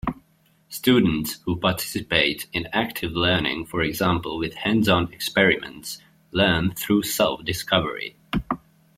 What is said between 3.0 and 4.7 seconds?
learning for example with